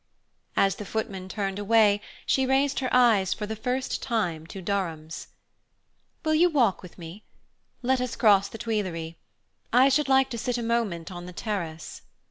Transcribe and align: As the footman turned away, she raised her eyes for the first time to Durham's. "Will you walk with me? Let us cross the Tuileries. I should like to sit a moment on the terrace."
As 0.57 0.77
the 0.77 0.83
footman 0.83 1.29
turned 1.29 1.59
away, 1.59 2.01
she 2.25 2.47
raised 2.47 2.79
her 2.79 2.89
eyes 2.91 3.35
for 3.35 3.45
the 3.45 3.55
first 3.55 4.01
time 4.01 4.47
to 4.47 4.59
Durham's. 4.59 5.27
"Will 6.25 6.33
you 6.33 6.49
walk 6.49 6.81
with 6.81 6.97
me? 6.97 7.23
Let 7.83 8.01
us 8.01 8.15
cross 8.15 8.47
the 8.49 8.57
Tuileries. 8.57 9.13
I 9.71 9.89
should 9.89 10.07
like 10.09 10.31
to 10.31 10.39
sit 10.39 10.57
a 10.57 10.63
moment 10.63 11.11
on 11.11 11.27
the 11.27 11.33
terrace." 11.33 12.01